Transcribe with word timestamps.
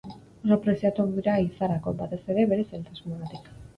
Oso 0.45 0.55
preziatuak 0.61 1.11
dira 1.17 1.35
ehizarako, 1.41 1.93
batez 2.01 2.21
ere 2.37 2.47
bere 2.55 2.67
zailtasunagatik. 2.71 3.53